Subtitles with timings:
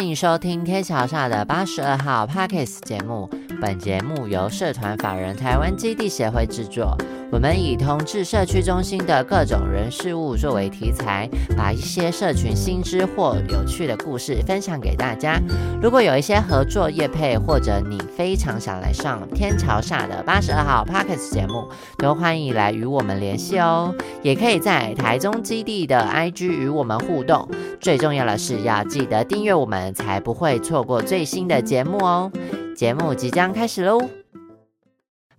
[0.00, 3.28] 欢迎收听天桥下的八十二号 Parkes 节目。
[3.60, 6.96] 本节目由社团法人台湾基地协会制作。
[7.32, 15.40] 我们以同志社区中心的各种人事物作为题材，把一些社群新知或有趣的故事分享给大家。
[15.80, 23.94] 如果有一些合作业配，或者你非常想来上天桥下的八十二号 Parkes 节目，都欢迎来与我们联系哦。
[24.22, 27.48] 也可以在台中基地的 IG 与我们互动。
[27.80, 32.30] 最重要的是要记得订阅我们，才不会错过最新的节目哦。
[32.76, 34.00] 节目即将开始喽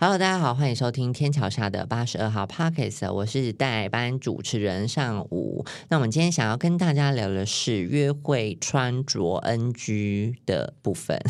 [0.04, 5.64] ！Hello，大家好，欢迎收听天桥下的八十二号 Pockets，我是代班主持人上午。
[5.90, 11.22] 那我们今天想要跟大家聊的是约会穿着 NG 的部分，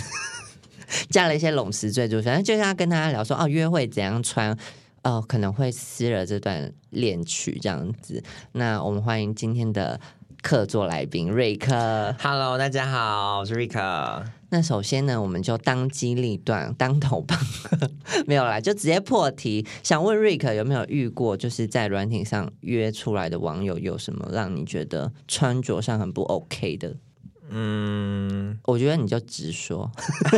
[1.11, 4.57] 加了一些拢词赘字，反正就是要跟大家聊说哦，约会怎样穿
[5.03, 8.23] 哦，可能会撕了这段恋曲这样子。
[8.53, 9.99] 那我们欢迎今天的
[10.41, 12.15] 客座来宾瑞克。
[12.19, 14.23] Hello，大家好，我是 Rick。
[14.49, 17.77] 那首先呢，我们就当机立断，当头棒喝，
[18.25, 19.65] 没有啦，就直接破题。
[19.83, 26.95] 想问瑞克有没有遇过，就是在软体上约出来的网友有什么让你觉得穿着上很不 OK 的？
[27.53, 29.91] 嗯，我觉得你就直说。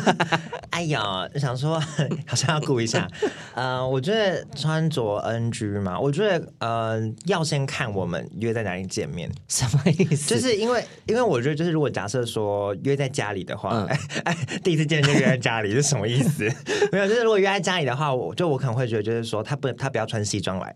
[0.72, 1.80] 哎呀，想说
[2.26, 3.08] 好像要顾一下。
[3.54, 10.34] 呃，我觉得穿着 NG 嘛，我觉得呃要先看我们约在哪里见面，什么意思？
[10.34, 16.44] 就是因为因为我觉得就是如果假设说约在家里的话，嗯哎哎，第一次见面就约在家里是什么意思？
[16.92, 20.76] 没有，就是如果约在家里的话，我就我可能会觉得就是说他不他不要穿西装来，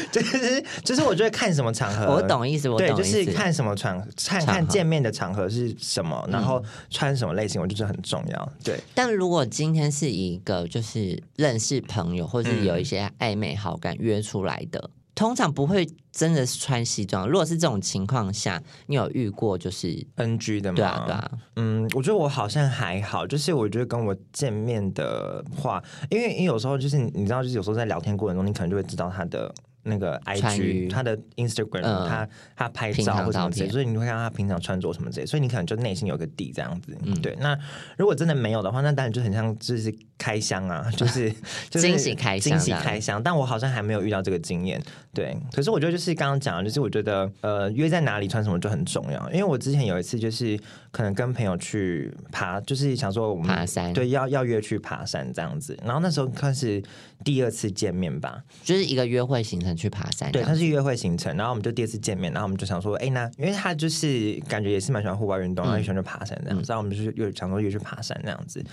[0.12, 3.24] 就是就是我觉得看什么场合，我懂意思，我对，就懂意思。
[3.24, 4.08] 是看什么场，合
[4.46, 8.52] 看见面的场合是什么，然后穿什么类型，我觉得很重要。
[8.62, 17.28] 对，但如果今天是一个就是认识朋友，或是有一些暧昧好感约出来的，通常不会真的是穿西装。
[17.28, 29.52] 如果是这种情况下，你有遇过就是？NG 的吗，对啊，对啊，嗯，我觉得我好像还好，就是我觉得跟我见面的话，因为因为有时候就是你知道，就是有时候在聊天过程中，你可能就会知道他的。
[29.82, 36.96] 那个 IG，他的 Instagram，、嗯他他拍照或什么之类，所以你会看到他平常穿着什么之类，所以你可能就内心有个底这样子。
[37.02, 37.14] 嗯。
[37.20, 37.58] 对，那
[37.96, 41.32] 如果真的没有的话，那当然就很像就是开箱啊， 就是
[41.70, 43.22] 就是惊喜开箱惊喜开箱。
[43.22, 44.82] 但我好像还没有遇到这个经验。
[45.14, 50.58] 对，可是我觉得就是刚刚讲的，就是我觉得呃约在哪里穿什么就很重要，因为我之前有一次就是
[50.90, 55.76] 可能跟朋友去爬，就是想说我们爬山对，要要约去爬山这样子。
[55.84, 56.80] 然后那时候开始
[57.24, 60.48] 第二次见面吧，就是一个约会行程去爬山这对，样。
[60.48, 68.64] 它是约会行程，然后我们就第二次见面，然后我们就想说，哎，那因为他就是感觉也是蛮喜欢户外运动，然后也喜欢去爬山这样子，然后我们就是又想说约去爬山这样子，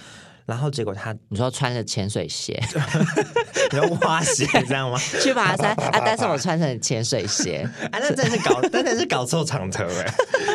[0.45, 2.61] 然后结果他你说穿着潜水鞋
[3.71, 4.97] 你要挖鞋这样吗？
[5.21, 6.01] 去爬山啊？
[6.05, 10.13] 但是我穿成潜水鞋， 啊，那真是搞，真的是搞错场合哎！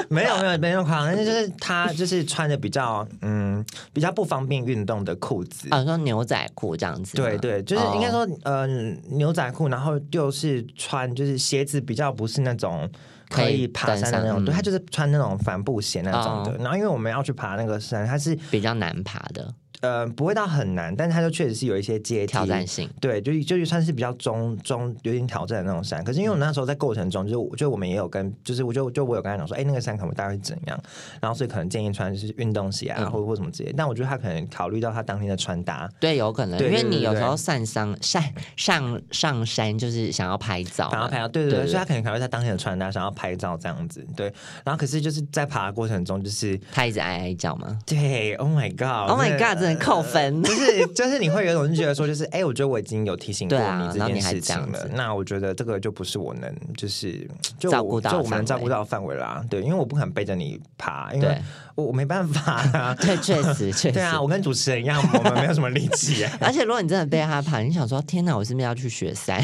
[0.08, 5.68] 没有没有没有夸张，但是就是他就是穿的比较嗯比较不方便运动的裤子。
[5.70, 7.16] 啊，说牛仔裤这样子。
[7.16, 8.66] 对对，就是哦应该说，呃，
[9.10, 12.88] 牛仔裤，然后就是穿，就是鞋子比较不是那种
[13.28, 16.52] 可以爬山的那种，对，他就是穿那种帆布鞋那种的。
[16.52, 22.88] 哦然后因为我们要去爬那个山，它是比较难爬的呃不会到很难，但是它就确实是有一些阶梯挑战性。
[23.00, 30.80] 对，就就算是比较中中有点挑战的那种山，可是因为我那时候在过程中，就就我们也有跟，就是我就就我有跟他讲说，哎、那个山可能大概会怎样，
[31.20, 33.72] 然后所以可能建议穿就是运动鞋啊，嗯或或什么之类。
[33.76, 38.26] 但我觉得他可能考虑到他当天的穿搭，对，有可能，因为你有时候上山上
[38.56, 44.32] 上上山就是想要拍照，想要拍照，对对对，对所以他可能考虑他当天的穿搭，想要拍照这样子，对。
[44.64, 50.42] 然后可是就是在爬的过程中，就是他一直哀哀叫吗对，Oh my God，？Oh my god，真的扣分。
[50.42, 54.56] 就是就是你会有一种就觉得说，就是 哎、我觉得我已经有提醒过你这件事情。
[54.72, 59.44] 了那我觉得这个就不是我能就是就照顾到就我们能照顾到的范围啦。
[59.48, 61.38] 对，因为我不可能背着你爬，因为
[61.74, 62.94] 我我没办法啊。
[63.00, 63.92] 对，确实 确实。
[63.92, 66.32] 对啊，我跟主持人一样，我们没有什么力气啊。
[66.40, 69.42] 而且如果你真的被他爬，你想说天哪，我是不是要去雪山？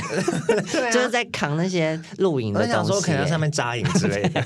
[0.93, 2.85] 就是在扛那些露营我的东西我。
[2.85, 4.45] 想说，可能在上面扎营之类的。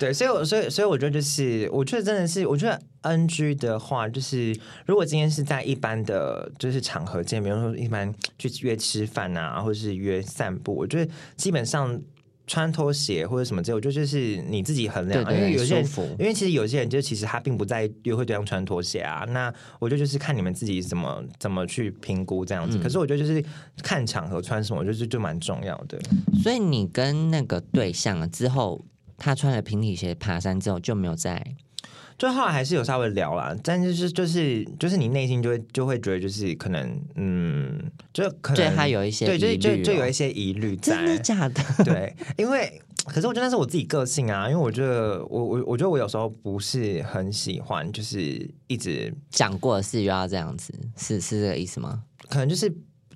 [0.00, 12.00] 对，所以我，所以，所以我觉得就是，我觉得真的是，我觉得 NG 的话，就是如果今天是在一般的就是场合见，比如说一般去约吃饭啊，或者是约散步，我觉得基本上
[12.46, 15.86] 穿拖鞋或者什么之类，我觉得就是你自己衡量啊，对对因为有些人
[16.18, 22.78] 因为其实有些人就其实他并不在约会对象穿拖鞋啊，那我觉得就是看你们自己怎么怎么去评估这样子。
[22.78, 23.44] 嗯可是我觉得就是
[23.82, 26.00] 看场合穿什么，我觉得就蛮重要的。
[26.42, 28.82] 所以你跟那个对象之后，
[29.20, 31.54] 他穿了平底鞋爬山之后就没有再
[32.18, 37.80] 就后来还是有稍微聊啦，但就是就是就是你内心就会就会觉得就是可能嗯，
[38.12, 41.62] 就可能对他有一些对，就就就有一些疑虑真的，假的？
[41.82, 52.02] 对，因为可是我觉得那是我自己个性啊，因为我觉得我我我觉得我有时候不是很喜欢，就是一直讲过的事又要这样子，是是这个意思吗？
[52.28, 52.70] 可能就是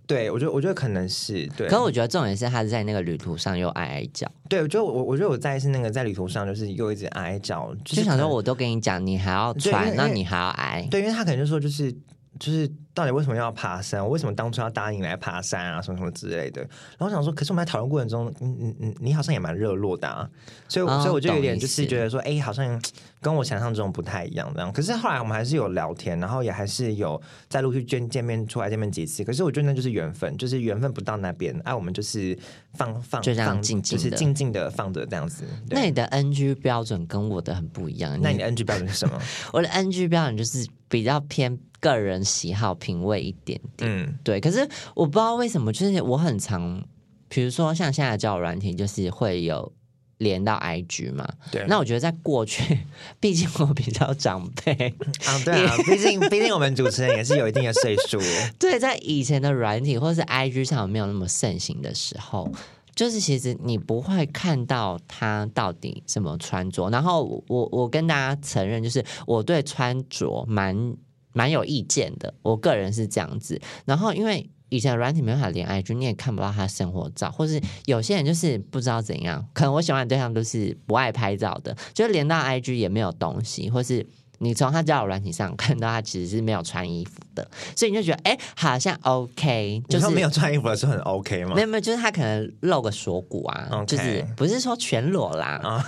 [0.06, 11.95] 对我觉得我觉得可能是对，可我觉得重点是他在那个旅途上又挨挨叫，对我觉得我我觉得我在意是那个在旅途上就是又一直哀哀叫，就就是想说我都跟你讲，你还要对因传，那你还要挨，对，因为他可能就说就是
[12.39, 14.03] 就是到底为什么要爬山？
[14.03, 15.81] 我为什么当初要答应来爬山啊？
[15.83, 16.61] 什么什么之类的。
[16.63, 20.29] 然后我想说，可是我们在讨论过程中，嗯嗯嗯，你好像也蛮热络的啊，
[20.69, 22.81] 所以、哦所以我就有点就是觉得说，哎、好像
[23.21, 24.73] 跟我想象中不太一样这样。
[24.73, 29.25] 可是后来我们还是有聊天，然后也还是有在陆续见见面出来见面几次。
[29.25, 32.37] 可是我觉得那就是缘分，就是缘分不到那边，哎、我们就是
[32.75, 35.45] 放放就这样放就是静静的静静的放着这样子。
[35.69, 38.19] 那你的 NG 标准跟我的很不一样。
[38.23, 39.21] 那你的 NG 标准是什么？
[39.53, 43.91] 我的 NG 标准就是比较偏个人喜好品味一点点。
[43.91, 44.61] 嗯，对，可是
[44.94, 46.81] 我不知道为什么，就是我很常，
[47.29, 49.73] 比如说像现在的交友软体，就是会有
[50.19, 51.29] 连到 IG 嘛。
[51.50, 51.64] 对。
[51.67, 52.79] 那我觉得在过去，
[53.19, 54.94] 毕竟我比较长辈，
[55.26, 58.20] 啊，对啊，毕竟 毕竟我们主持人也是有一定的岁数。
[58.56, 62.49] 对，在以前的软体或是 IG 上没有那么盛行的时候，
[62.94, 66.88] 就是其实你不会看到他到底什么穿着。
[66.91, 70.96] 然后我我跟大家承认，就是我对穿着蛮
[71.32, 73.61] 蛮有意见的，我个人是这样子。
[73.85, 84.06] 然后因为以前软体没办法连 IG，你也看不到他生活照，或是有些人就是不知道怎样，可能我喜欢的对象都是不爱拍照的，就连到 IG 也没有东西，或是。
[84.39, 91.63] 你从他交友软体上看到他其实是没有穿衣服的，所以你就觉得哎、好像 OK，就就是是没有穿衣服的时候很 OK 吗没？
[91.63, 95.85] 有没有，就是他可能露个锁骨啊就是不是说全裸啦，啊，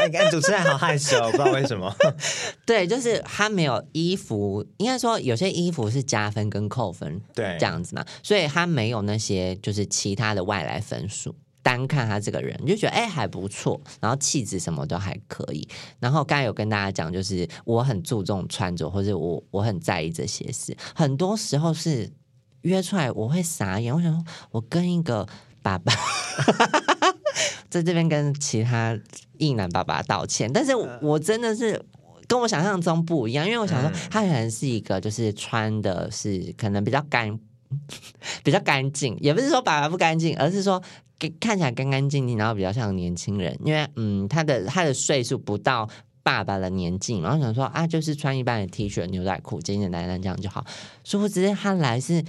[0.00, 1.94] 哎，看主持人好害羞，不知道为什么。
[2.64, 11.34] 对，就是他没有衣服，应该说有些衣服是加分跟扣分对，这样子嘛，所以他没有那些就是其他的外来分数。
[11.62, 15.66] 单看他这个人，你就觉得哎、还不错，然后气质什么都还可以。
[16.00, 20.76] 然后刚才有跟大家讲，就是我很注重穿着，或者我我很在意这些事。
[20.94, 22.10] 很多时候是
[22.62, 25.26] 约出来我会傻眼，我想说我跟一个
[25.62, 25.92] 爸爸
[27.70, 28.98] 在这边跟其他
[29.38, 31.84] 异男爸爸道歉，但是我真的是。
[32.28, 37.38] 跟我想象中不一样，因为我想说嗯他可能是一个，就是穿的是可能比较干，
[38.42, 40.82] 比较干净，也不是说爸爸不干净，而是说
[41.22, 45.88] 给看起来干干净净，然后比较像年轻人，因为嗯，他的他的岁数不到
[46.24, 50.64] 爸爸的年纪，然后想说啊，就是穿一般的 T 恤、牛仔裤，简简单单这样就好。
[51.04, 52.24] 殊不知他来是，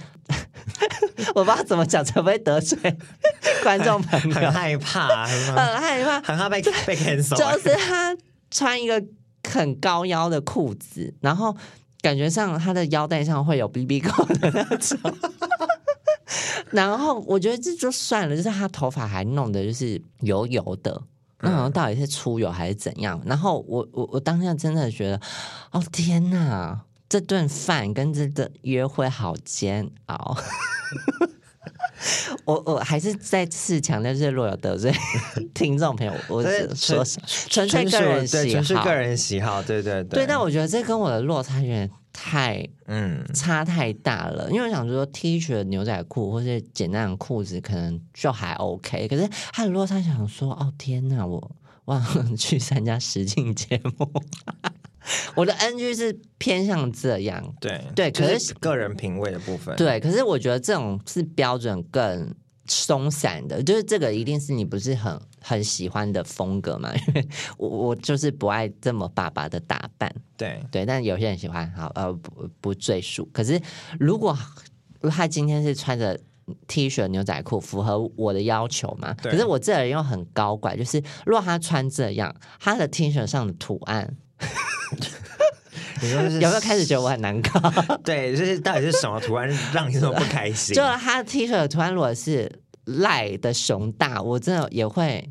[1.34, 2.78] 我不知道怎么讲才不会得罪
[3.64, 7.36] 观众朋友很，害怕，很 很害怕，很怕被被 cancel。
[7.36, 8.16] 就是他
[8.48, 9.02] 穿一个
[9.48, 11.56] 很高腰的裤子，然后
[12.00, 14.98] 感觉上他的腰带上会有 BB 扣的那种。
[16.74, 21.00] 然后我觉得这就算了，就是他头发还弄的就是油油的，
[21.40, 23.20] 那好像到底是出油还是怎样？
[23.24, 25.20] 然后我我我当下真的觉得，
[25.70, 26.80] 哦天哪！
[27.06, 30.36] 这顿饭跟这个约会好煎熬，
[32.44, 34.92] 我我还是再次强调，就是若有得罪
[35.54, 51.50] 听众朋友，我这是说纯纯粹个人，喜好，纯是个人喜好，对对对，但我觉得这跟我的落差有点太嗯，差太大了，因为我想说 T 恤、牛仔裤或是简单的裤子可能就还 OK，可是他如果他想说，哦天哪，我
[51.86, 54.08] 忘了 去参加实境节目，
[55.34, 59.74] 我的 NG 是偏向这样，对对就可是个人品味的部分。
[59.76, 62.32] 对，可是我觉得这种是标准更
[62.66, 73.28] 松散的，就是这个一定是你不是很很喜欢的风格嘛， 因为我我就是不爱这么爸爸的打扮，对对，但有些人喜欢，好呃不不赘述。
[73.30, 73.60] 可是
[74.00, 74.36] 如果
[75.10, 76.18] 他今天是穿着
[76.66, 79.14] T 恤牛仔裤，符合我的要求嘛？
[79.22, 84.16] 可是我这人又很高怪，就是如果他穿这样，他的 T 恤上的图案
[86.02, 87.60] 你说是 有没有开始觉得我很难搞？
[88.02, 90.74] 对，就是到底是什么图案让你这么不开心？
[90.74, 92.50] 就他的 T 恤的图案如果是
[92.84, 95.26] 赖的熊大，我真的也会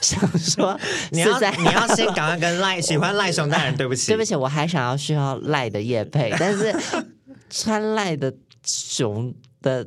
[0.00, 0.78] 想说
[1.10, 6.74] 你要在你要先赶快跟赖喜欢赖熊大人对不起，对不起，我还想要需要赖的叶配， 但是
[7.50, 8.32] 穿赖的
[8.64, 9.84] 熊的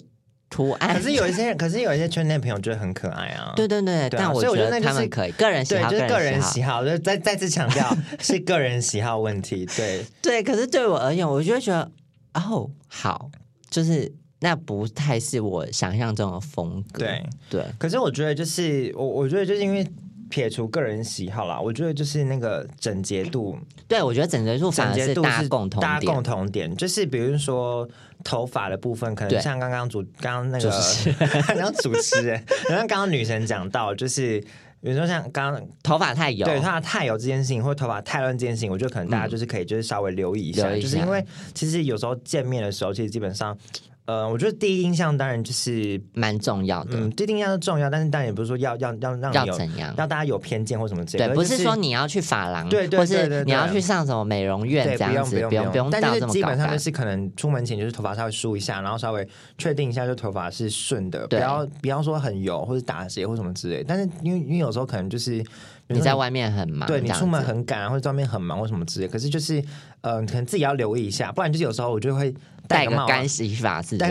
[0.49, 3.53] 图案，可是有一些人，可是有一些圈内朋友觉得很可爱啊。
[3.57, 6.41] 对对对，对啊但我所以我觉觉得他们可以个人喜对，好，就是个人。
[6.41, 9.65] 喜好，就是再再次强调是个人喜好问题。
[9.75, 11.91] 对，对，可是对我而言，我就会觉得
[12.33, 13.29] 哦，好，
[13.69, 16.99] 就是那不太是我想象中的风格。
[16.99, 19.85] 对对，可是我觉得就是我，我觉得就是因为
[20.29, 26.21] 撇除个人喜好啦，我觉得就是那个整洁度， 对我觉得整洁度反整洁度而是大家共同点大家共。
[26.21, 27.87] 同点，就是比如说
[28.23, 31.11] 头发的部分，可能像刚刚主刚刚那个主持
[31.47, 34.39] 刚刚主持人，然后刚刚女神讲到，就是
[34.81, 43.57] 比如说像刚刚头发太油，对头发太油这件事情，或者头发太乱这件事情，我觉得可能大家就是可以就是稍微留意一下，留意一下就是因为其实有时候见面的时候，其实基本上。
[44.07, 46.91] 呃，我觉得第一印象当然就是蛮重要的。
[46.93, 56.25] 嗯，第一印象是重要，但是当然也不是说要要要让你要有怎样让大家有偏见或什么之类对，的，不是说你要去发廊，对对或对你要去上什么美容院对，这样子，不用不用不用但是。
[56.27, 63.83] 基本上就是可能出门前就是头发稍微梳一下，然后稍微确定一下，就头发是顺的，不要不要说很油或者打结或什么之类。
[63.83, 65.43] 但是因为因为有时候可能就是
[65.89, 69.63] 你在外面很忙，对你出门很赶啊，或者在外面很忙或什么之类，可是就是
[70.01, 72.33] 呃，可能自己要留意一下，不然就是有时候我就会
[72.67, 74.07] 戴个干洗发戴是个？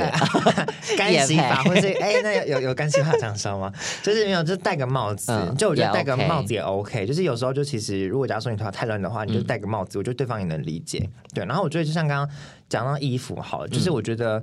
[0.96, 3.70] 干洗发，或是哎、那有有有干洗发厂商吗？
[4.02, 5.30] 就是没有，就是戴个帽子。
[5.30, 7.06] 嗯就我觉得戴个帽子也 OK。
[7.06, 11.06] 就是有时候就其实，如果假如说你头发太乱的话，你就戴个帽子，我觉得对方也能理解。
[11.34, 12.36] 对，然后我觉得就像刚刚
[12.68, 14.42] 讲到衣服好就是我觉得。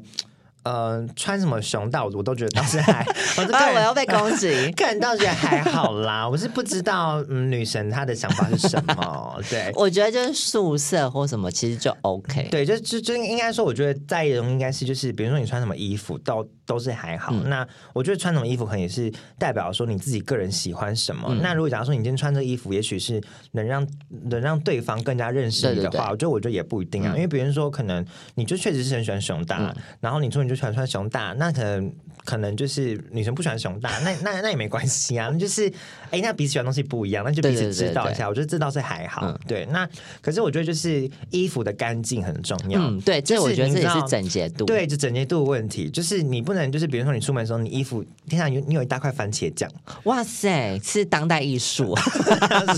[0.63, 3.05] 呃，穿什么熊大，我我都觉得倒是还，
[3.37, 4.71] 我是个啊，我要被攻击。
[4.71, 6.27] 个人倒觉得还好啦。
[6.27, 9.39] 我是不知道，嗯，女神她的想法是什么？
[9.49, 12.47] 对，我觉得就是宿舍或什么，其实就 OK。
[12.49, 17.33] 对，就就就应该说，我觉得在意的东西应该是就是，比如说你穿什么衣服，都都是还好。
[17.33, 21.27] 嗯那我觉得穿什么衣服可能也是代表说你自己个人喜欢什么。
[21.29, 23.85] 嗯那如果假如说你今天穿这个衣服，也许是能让
[24.29, 27.11] 能让对方更加认识你的话，对对对我觉得我觉得也不一定啊。
[27.13, 28.05] 嗯因为别人说可能
[28.35, 31.93] 你就确实是很喜欢熊大，嗯然后你说你就喜欢穿熊大，那可能
[32.25, 35.29] 可能就是女生不喜欢熊大，那那那也没关系啊。
[35.31, 35.71] 那 就是
[36.11, 38.27] 哎，那彼此喜欢的东西不一样，那就彼此知道一下。
[38.29, 39.27] 我觉得这倒是还好。
[39.27, 39.87] 嗯对，那
[40.21, 42.79] 可是我觉得就是衣服的干净很重要。
[42.79, 44.65] 嗯，对，这就是我觉得这也是整洁度。
[44.65, 49.69] 对，就整洁度的问题，就是你不能就是比如说你出门的时候，你衣服天上有你有一大块番茄酱，
[50.03, 51.95] 哇塞，是当代艺术。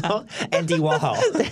[0.06, 1.46] 说 Andy Warhol， 对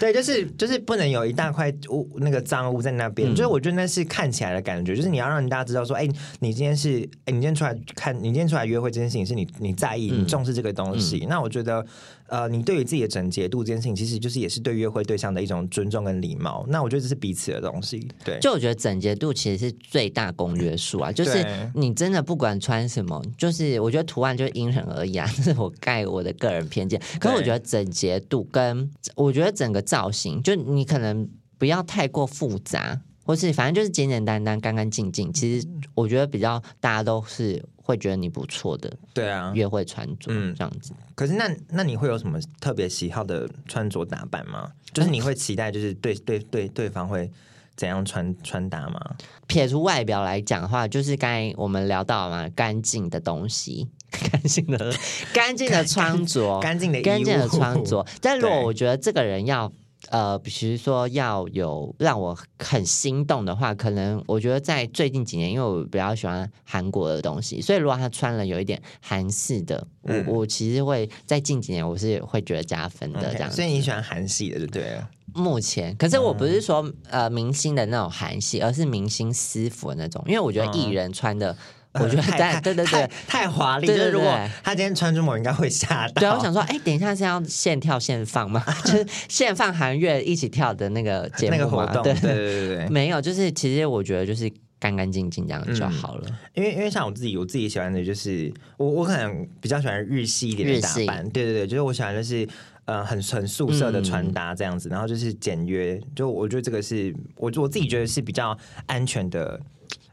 [0.00, 3.34] 对，就是就是不能有一大块污那个脏污在那边，嗯。
[3.34, 10.26] 就是我觉得那是看起来的感觉，就是你要让大家知道说，哎，你今天是哎，你今天出来看，你今天出来约会这件事情是你你在意、你嗯。
[10.26, 11.84] 重视这个东西，那我觉得
[12.30, 21.44] 呃，你对于自己的整洁度这件事情，其实就是也是对约会对象的一种尊重跟礼貌，那我觉得这是彼此的东西，对，就我觉得整洁度其实是最大公约数啊，就是
[21.74, 27.00] 你真的不管穿什么，就是我觉得图案就是因人而异啊， 这是我盖我的个人偏见。
[27.18, 35.32] 可是我觉得整洁度跟我觉得整个造型，就你可能不要太过复杂，或是反正就是简简单单、干干净净。
[35.32, 40.92] 其实我觉得比较大家都是会觉得你不错的对啊，约会穿着嗯这样子。
[41.14, 44.68] 可是那那你会有什么特别喜好的穿着打扮吗？
[44.92, 47.30] 就是你会期待就是对对对对方会
[47.76, 49.00] 怎样穿穿搭吗？
[49.46, 54.92] 撇除外表来讲的话，就是刚才我们聊到嘛，干净的东西， 干净的、
[55.32, 58.04] 干净的穿着，干净的干净的穿着。
[58.20, 59.72] 但如果我觉得这个人要
[60.10, 73.50] 呃，比如说要有让我很心动的话，可能我觉得在最近几年，因为我比较喜欢韩国的东西，所以如果他穿了有一点韩式的，嗯我我其实会在近几年我是会觉得加分的这样。
[73.50, 75.08] 所以你喜欢韩系的，对不对了？
[75.32, 81.56] 目前，可是我不嗯是说、呃明星的那种韩系，而是明星私服的那种，因为我觉得艺人穿的，
[81.94, 83.10] 我觉得太对对对。
[83.26, 84.32] 太华丽，就是如果
[84.62, 86.20] 他今天穿出门，我应该会吓到。
[86.20, 88.64] 对啊，我想说，哎，等一下是要现跳现放吗？
[88.84, 92.88] 就是现放韩乐一起跳的那个节目那个活动，对对对对对。
[92.88, 96.26] 没有，就是其实我觉得就是干干净净这样就嗯好了。
[96.54, 102.48] 因为因为像我自己，我自己喜欢的就是我我可能比较喜欢日系一点的打扮，对对对，就是我喜欢的是
[102.84, 108.56] 呃很很素色的穿搭这样子，然后就是简约，就我觉得这个是我我自己觉得是比较
[108.86, 109.60] 安全的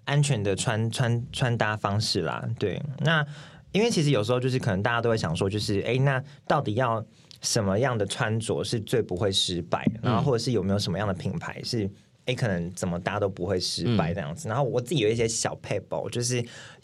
[0.07, 2.43] 安全的穿穿穿搭方式啦。
[2.57, 3.23] 对，那
[3.71, 7.05] 因为其实有时候就是可能大家都会想说，就是哎，那到底要
[7.41, 9.85] 什么样的穿着是最不会失败？
[10.01, 11.87] 然后或者是有没有什么样的品牌是？
[12.27, 14.47] 哎，可能怎么搭都不会失败这样子。
[14.47, 16.35] 然后我自己有一些小 paper，就是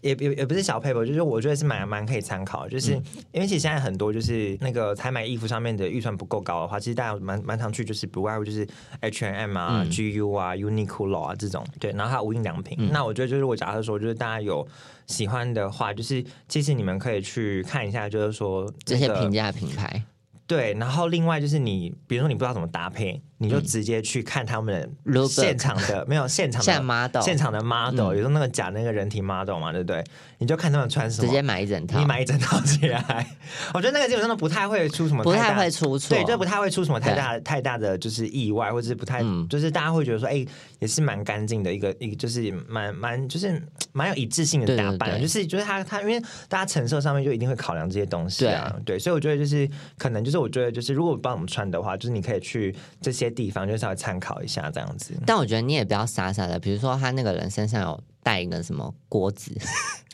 [0.01, 2.67] 也也也不是小 paper，就是我觉得是蛮蛮可以参考。
[2.67, 2.93] 就是、
[3.31, 8.67] 因为其实现在很多就是那个采买衣服上面的预算不够高的话，其实大家蛮蛮常去就是不外乎就是
[9.01, 11.65] H and M 啊、嗯 GU 啊、Uniqlo 啊这种。
[11.79, 12.77] 对，然后还有无印良品。
[12.79, 14.65] 嗯那我觉得就是我假设说就是大家有
[15.07, 20.03] 喜欢的话，就是其实你们可以去看一下，就是说那个这些平价品牌，
[20.47, 28.15] 对，然后另外就是你，比如说你不知道怎么搭配，你就直接去看他们 Look 现场的没有现场的 model 现场的 model，、嗯。
[28.15, 30.03] 有时候那个假那个人体 model 嘛，对不对？
[30.38, 32.00] 你就看他们穿什么，直接买一整套。
[32.00, 33.27] 你，买一整套起来。
[33.73, 36.15] 我觉得那个基本上都不太会出什么不太会出错。
[36.15, 39.47] 对，就不太会出什么太大太大的就是意外，或者是不太、嗯。
[39.50, 40.45] 就是大家会觉得说，哎、
[40.79, 55.13] 也是蛮干净的一个一个，就是蛮蛮就是蛮有一致性的打扮，对就是就是他他因为大家承受上面就一定会考量这些东西啊，对，所以我觉得就是可能就是我觉得就是如果帮我们穿的话，就是你可以去这些地方就稍微参考一下这样子。
[55.25, 59.51] 但我觉得你也不要傻傻的，比如说他那个人身上有带一个什么锅子，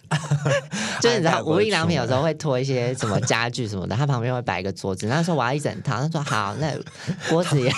[1.01, 5.05] 就是你知道无印良品有时候会拖一些什么家具什么的， 他旁边会摆一个桌子。
[5.07, 6.73] 那时候我要一整套，他说好，那
[7.29, 7.71] 锅子也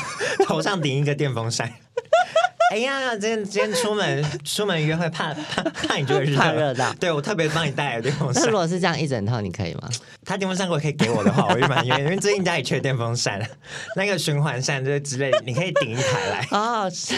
[0.46, 1.70] 头上顶一个电风扇。
[2.72, 8.44] 哎呀，今天今天出门 出门约会怕怕怕你就会怕热到，对我特别帮你带了电风扇。
[8.44, 9.90] 那如果是这样一整套，你可以吗？
[10.24, 13.46] 他电风扇如果可以给我的话，我就蛮愿意， 因为最近家里缺电风扇，
[13.98, 16.48] 那个循环扇这之类，你可以顶一台来。
[16.58, 17.14] 哦，是。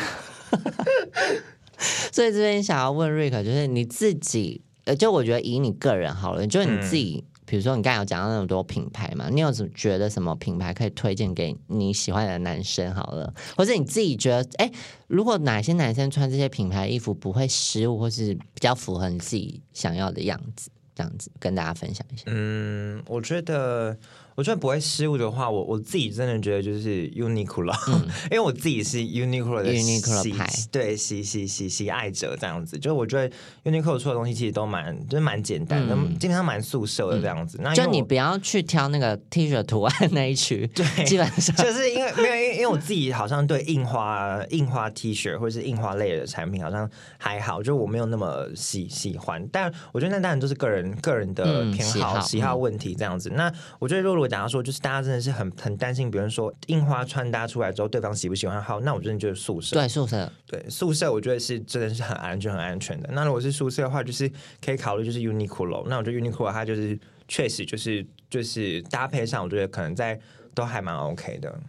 [2.11, 14.71] 所以这边想要问瑞克，就是你自己，呃，就我觉得以你个人好了，就是你自己，比如说你刚才有讲到那么多品牌嘛，你有什么觉得什么品牌可以推荐给你喜欢的男生好了，或者你自己觉得，哎，
[15.05, 22.23] 如果哪些男生穿这些品牌衣服不会失误，或是比较符合你自己想要的样子，这样子跟大家分享一下。
[22.25, 23.95] 嗯，我觉得。
[24.35, 27.73] 我觉得不会失误的话，我我自己真的觉得就是 Uniqlo，
[28.31, 32.77] 因为我自己是 Uniqlo 的 Uniqlo 牌，对喜喜喜喜爱者这样子。
[32.79, 37.59] 就我觉得 Uniqlo 出的东西其实都蛮就是蛮简单的，基本上蛮素色的这样子。
[37.61, 49.47] 那就你不要去挑那个 T 恤图案 那一区，对，基本上就是因为没有因为因为我自己好像对印花印花 T 恤或者是印花类的产品好像还好，就我没有那么喜喜欢。
[49.51, 53.29] 但我觉得那当然都是个人个人的偏好喜好问题这样子。
[53.35, 58.61] 那我觉得如果假如说就是大家真的是很很担心，比如说印花穿搭出来之后，对方喜不喜欢？
[58.61, 59.75] 好，那我真的就是宿舍。
[59.75, 63.09] 对宿舍，对宿舍，我觉得是真的是很安全、很安全的。
[63.13, 64.31] 那如果是宿舍的话，就是
[64.63, 65.85] 可以考虑就是 Uniqlo。
[65.87, 70.19] 那我觉得 Uniqlo 它就是确实就是就是搭配上，我觉得可能在
[70.53, 71.59] 都还蛮 OK 的。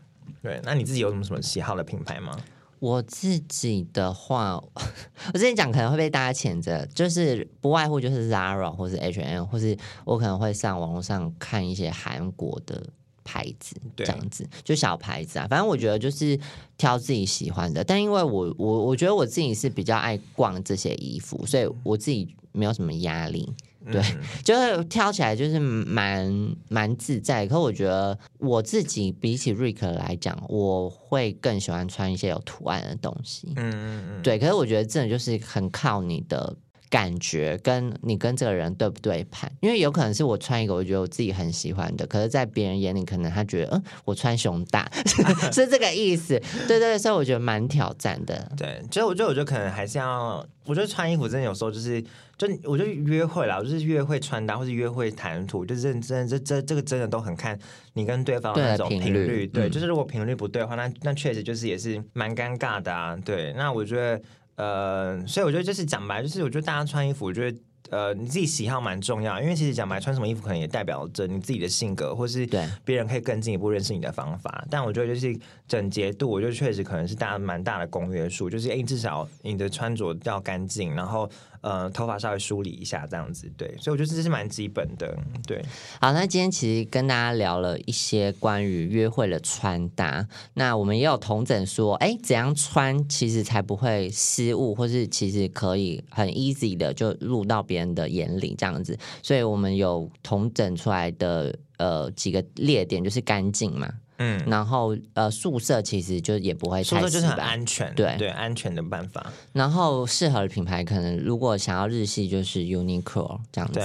[0.42, 2.36] 对，那你自己有什么什么喜好的品牌吗？
[2.78, 4.56] 我自己的话，
[5.32, 12.86] 我之前讲可能会被大家谴责，就是不外乎就是 Zara 或是 H&M，或是我可能会上网络上看一些韩国的
[13.24, 15.46] 牌子，这样子就小牌子啊。
[15.48, 16.38] 反正我觉得就是
[16.76, 23.50] 挑自己喜欢的，但因为我我我觉得我自己是比较爱逛这些衣服，所以我自己没有什么压力。
[23.90, 24.02] 对，
[24.42, 26.32] 就是挑起来就是蛮
[26.68, 27.46] 蛮自在。
[27.46, 33.52] 可我觉得我自己比起瑞克来讲，我会更喜欢穿一些有图案的东西。
[33.56, 34.22] 嗯嗯嗯。
[34.22, 36.56] 对，可是我觉得真的就是很靠你的
[36.94, 39.50] 感觉，跟你跟这个人对不对盘。
[39.60, 44.88] 因为有可能是我穿一个我觉得我自己很喜欢的，可是在别人眼里可能他觉得，嗯，我穿胸大，
[45.52, 46.40] 是这个意思。
[46.68, 48.48] 对对，所以我觉得蛮挑战的。
[48.56, 52.00] 对，所以我觉得，我觉得可能还是要，我觉得穿衣服真的有时候就是。
[52.36, 57.56] 就我觉得约会啦，就是约会穿搭或是约会谈吐，就认真这这这个真的都很看
[57.92, 59.46] 你跟对方的那种频率。
[59.46, 63.16] 对，就是如果频率不对的话，那那确实就是也是蛮尴尬的啊。
[63.24, 64.20] 对，那我觉得
[64.56, 67.58] 呃，所以我觉得就是讲白，就是我觉得大家穿衣服，我觉得。
[67.90, 74.64] 呃，你自己喜好蛮重要，因为其实讲白穿什么衣服，可能也代表着你自己的性格，或是对别人可以更进一步认识你的方法。
[74.70, 75.38] 但我觉得就是
[75.68, 81.30] 整洁度，我觉得确实可能是大家蛮大的公约数，就是哎，至少你的穿着要干净，然后
[81.64, 83.52] 呃，头发稍微梳理一下这样子。
[83.58, 85.14] 对，所以我觉得这是蛮基本的。
[85.46, 85.62] 对，
[86.00, 97.74] 好，那今天其实跟大家聊了一些关于约会的穿搭，那我们也有同整说，哎，怎样穿其实才不会失误，或是其实可以很 easy 的就入到别。
[97.74, 109.32] 别人的眼里这样子，所以我们有同整出来的呃几个列点，就是干净嘛，嗯，然后呃宿舍其实就也不会，宿舍就是很安全，对对，安全的办法。
[109.52, 113.80] 然后适合的品牌，可能如果想要日系，就是 Uniqlo 这样子。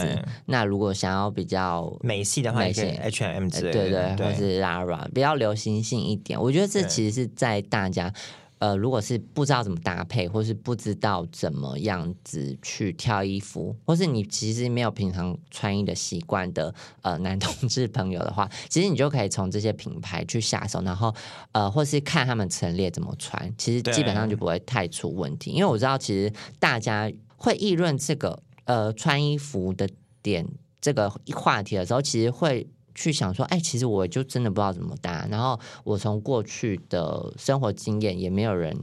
[0.45, 6.39] 那如果想要比较美系的话，美系 H&M 之类，对对，或是 Lara 比较流行性一点。
[6.39, 8.13] 我觉得这其实是在大家。
[8.59, 21.13] 呃，如果是不知道怎么搭配，或是不知道怎么样子去挑衣服，或是你其实没有平常穿衣的习惯的呃男同志朋友的话，其实你就可以从这些品牌去下手，然后
[21.53, 25.51] 呃，或是看他们陈列怎么穿，其实基本上就不会太出问题。
[25.51, 29.89] 因为我知道，其实大家会议论这个呃穿衣服的
[30.21, 30.45] 点
[30.81, 32.67] 这个话题的时候，其实会。
[32.95, 35.27] 去想说，哎，其实我就真的不知道怎么搭。
[35.29, 38.75] 然后我从过去的生活经验，也没有人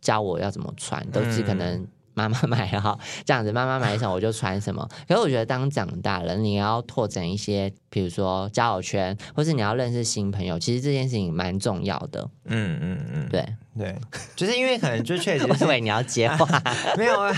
[0.00, 4.86] 教我要怎么穿，都是可能妈妈买哈这样子，妈妈买什么我就穿什么。
[5.08, 12.28] 可是我觉得，当长大了，你要拓展一些，比如说交友圈，或是你要认识新朋友，其实这件事情蛮重要的。
[12.44, 13.46] 嗯嗯嗯，对
[13.78, 13.94] 对，
[14.36, 16.62] 就是因为可能就确实，因为你要接话，
[16.96, 17.32] 没有啊，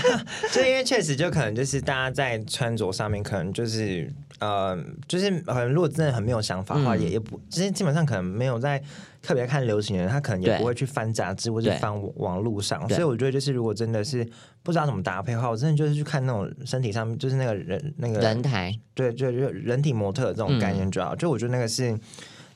[0.51, 4.11] 就因为确实就可能就是大家在穿着上面，可能就是。
[4.39, 8.83] 呃，就是可能如果真的很没有想法的话，也也不，其实基本上可能没有在
[9.21, 12.87] 特别看流行的人，他可能也不会去翻杂志或者翻网络上。
[12.89, 14.27] 所以我觉得，就是如果真的是
[14.61, 21.97] 不知道怎么搭配的话，我真的就是去看那种身体上面，就是那个人那个人台，对，就就人体模特这种概念，主要就我觉得那个是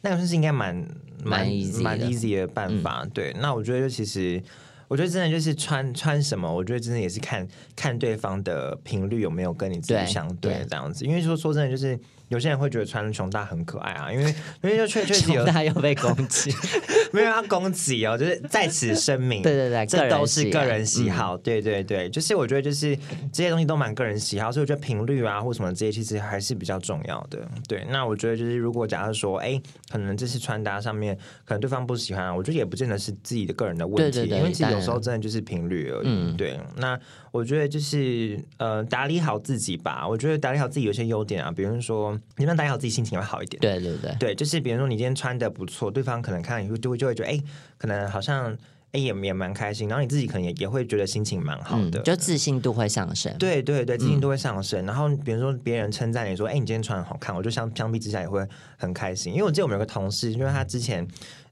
[0.02, 0.76] 那个是应该蛮
[1.24, 1.48] 蛮
[1.82, 3.06] 蛮 easy 的办法。
[3.14, 4.42] 对，那我觉得就其实。
[4.88, 11.06] 我觉得真的就是穿穿什么，我觉得真的也是看看对方的频率有没有跟你自己相对对这样子。
[11.06, 11.96] 因为说说真的，就是
[12.30, 16.52] 有些人会觉得穿熊大很可爱啊，因为因为就确确实有 熊大又被攻击，
[17.12, 22.96] 没有要攻击哦，就是在此声明， 对对对个这都是个人喜好，对对对，就是我觉得就是
[23.32, 27.40] 这些东西都蛮个人喜好，所以我觉得频率啊或什么这些其实还是比较重要的。
[27.68, 29.62] 对，那我觉得就是如果假设说，哎，
[29.92, 36.08] 可能这次穿搭上面可能对方不喜欢啊，我觉得也不见得是自己的个人的问题，对对对因为其实有时候真的就是频率而已。
[36.08, 36.38] 嗯。
[36.38, 36.98] 对，那
[37.32, 43.60] 我觉得就是呃打理好自己吧，我觉得打理好自己有些优点啊，比如说你能打理好自己心情会好一点。
[43.62, 47.40] 对对对，对，就是比如说你今天穿的不错，对方可能看了以后就会就会觉得，哎、
[47.78, 48.52] 可能好像
[48.92, 53.32] 哎、也也蛮开心，然后你自己可能也也会觉得心情蛮好嗯的，，就自信度会上升。
[53.38, 54.84] 对对对，自信度会上升。
[54.88, 58.44] 然后比如说别人称赞你说，哎、你今天穿的好看，我就相相比之下也会
[58.78, 61.08] 很开心，因为我记得我们有个同事，因为他之前。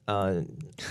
[0.08, 0.43] 呃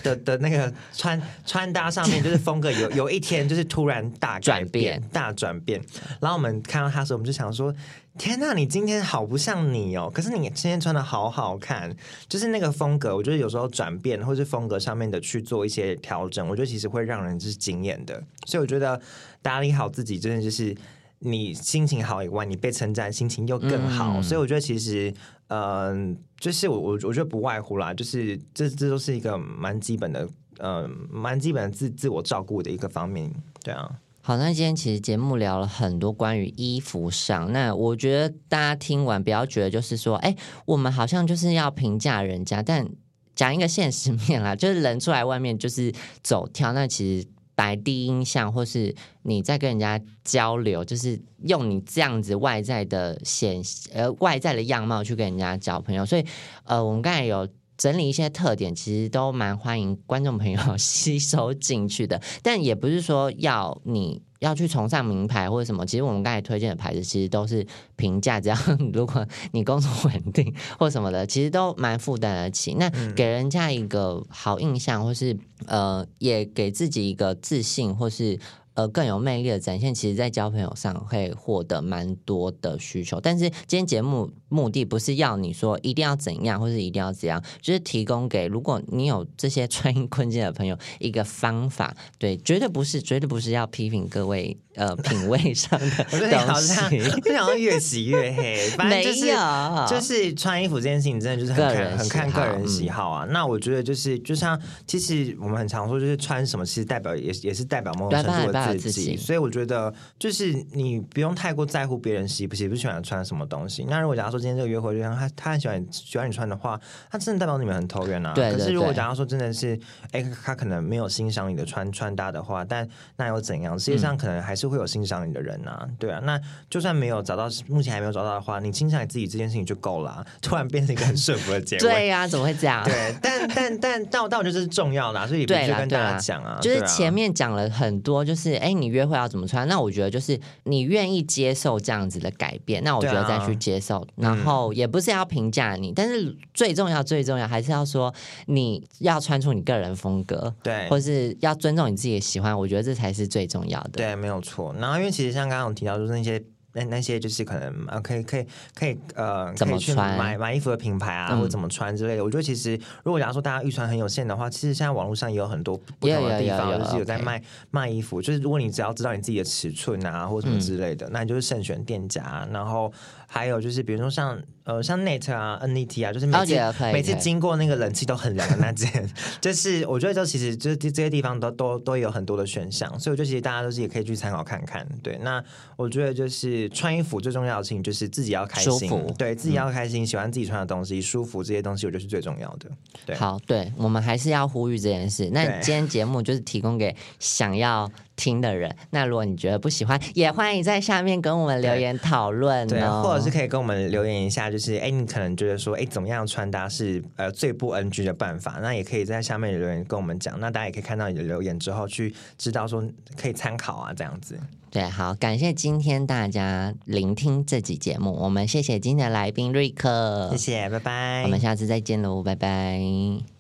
[0.03, 5.83] 的的那个穿穿搭上面就是风格有有一天就是突然大转变大转变，
[6.21, 7.75] 然后我们看到他的时候，我们就想说：
[8.19, 10.11] 天呐，你今天好不像你哦！
[10.13, 11.95] 可是你今天穿的好好看，
[12.29, 18.23] 就是那个风格，我觉得有时候转变或是风格上面的去做一些调整，我觉得其实会让人就是惊艳的。
[18.47, 19.01] 所以我觉得
[19.41, 20.77] 打理好自己，真的就是
[21.21, 24.19] 你心情好以外，你被称赞，心情又更好。
[24.19, 25.13] 嗯所以我觉得其实，
[25.49, 30.29] 嗯、就是我我我觉得不外乎啦，就是这这都是一个蛮基本的，
[30.59, 33.33] 呃，蛮基本的自自我照顾的一个方面，
[33.63, 33.91] 对啊。
[34.23, 42.89] 好，那今天其实节目聊了很多关于衣服上，那我觉得大家听完不要觉得就是说，哎，我们好像就是要评价人家，但
[43.35, 47.29] 讲一个现实面啦，就是人出来外面就是走跳，那其实。
[47.57, 53.61] 摆第一印象，或是你在跟人家交流，就是用你这样子外在的显
[53.93, 56.25] 呃外在的样貌去跟人家交朋友，所以
[56.65, 62.21] 呃，我们刚才有整理一些特点，其实都蛮欢迎观众朋友 吸收进去的。
[62.43, 68.57] 但也不是说要你要去崇尚名牌或者什么，其实我们刚才推荐的牌子其实都是平价，只要
[68.93, 72.75] 如果你工作稳定 或什么的，其实都蛮负担得起。
[72.75, 75.37] 那给人家一个好印象，或是
[75.67, 78.39] 呃，也给自己一个自信，或是。
[78.77, 83.19] 呃，更有魅力的展现，其实在交朋友上会获得蛮多的需求。
[83.19, 91.97] 但是今天节目目的不是要你说一定要怎样，或是一定要怎样，就是提供给如果你有这些 穿衣困境的朋友一个方法。
[92.19, 103.25] 对，绝对不是，绝对不是要批评各位呃 品味上的东像，西，我想要越洗越黑，反正就是没有，就是穿衣服这件事情，真的就是很看个人很看个人喜好啊。
[103.31, 108.91] 那我觉得就是，就像其实我们很常说，就是穿什么，其实代表也也是代表某种程度自己。
[108.91, 113.85] 自己所以我觉得，就是你不用太过在乎别人喜不喜不喜欢穿什么东西。
[113.89, 118.33] 那如果假如说今天这个约会对象他他很喜欢喜欢你穿的话，他真的代表你们很投缘啊。
[118.35, 119.79] 对对可是如果假如说真的是，
[120.13, 123.79] 哎，他可能没有欣赏你的穿穿搭的话，但那又怎样？
[123.79, 126.21] 世界上可能还是会有欣赏你的人啊，对啊。
[126.25, 131.81] 那就算没有找到，目前还没有找到的话，你欣赏你自己这件事情就够了啊、 突然变成一个很顺服的结尾。
[131.81, 132.83] 对呀、怎么会这样？
[132.85, 136.59] 对，但但但但但我觉得这是重要的、啊，所以也必对须跟大家讲啊。
[136.61, 139.67] 就是对啊前面讲了很多，就是哎，你约会要怎么穿？
[139.69, 144.07] 那我觉得就是你愿意接受这样子的改变，那我觉得再去接受。
[144.17, 148.13] 然后也不是要评价你，但是最重要最重要还是要说
[148.47, 152.57] 你要穿出你个人风格，对或是要尊重你自己的喜欢。
[152.57, 153.91] 我觉得这才是最重要的。
[153.93, 154.75] 对，没有错。
[154.79, 156.43] 然后因为其实像刚刚有提到，就是那些。
[156.77, 162.23] 那那些就是可能啊，可以可以可以呃，怎么可以去穿买买衣服的品牌啊，嗯或者怎么穿之类的。
[162.23, 168.21] 我觉得其实如果假如说大家预算很有限的话，其实现在网络上也有很多不同的地方，就是有在卖卖衣服。
[168.21, 172.47] 就是如果你只要知道你自己的尺寸啊，或什么嗯之类的，那你就是慎选店家。
[172.53, 172.93] 然后
[173.27, 176.55] 还有就是比如说像呃像 Net 啊、NET 啊，就是每次、
[176.93, 179.09] 每次经过那个冷气都很凉的那间，
[179.41, 184.87] 就是我觉得就其实就是这这些地方都都都有很多的选项，所以我觉得其实大家都是也可以去参考看看。
[185.03, 185.43] 对，那
[185.77, 192.71] 我觉得就是穿衣服最重要的事情就是自己要开心对自己要开心，喜欢自己穿的东西，舒服这些东西，我觉得是最重要的。
[193.05, 195.29] 对，好，对我们还是要呼吁这件事。
[195.33, 198.75] 那对今天节目就是提供给想要听的人。
[198.91, 203.03] 那如果你觉得不喜欢，也欢迎在下面跟我们留言讨论对，哦。
[203.05, 208.59] 或者是可以跟我们留言一下，就是哎，你可能觉得说，哎，怎么样穿搭是呃最不 NG 的办法？
[208.63, 210.39] 那也可以在下面留言跟我们讲。
[210.41, 212.83] 那大家也可以看到你的留言之后，去知道说
[213.17, 214.39] 可以参考啊，这样子。
[214.71, 221.23] 对，好，感谢今天大家聆听这集节目，我们谢谢今天的来宾瑞克，谢谢，拜拜。
[221.23, 223.36] 我们下次再见喽，拜拜。